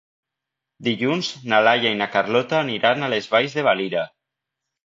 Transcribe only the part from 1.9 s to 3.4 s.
i na Carlota aniran a les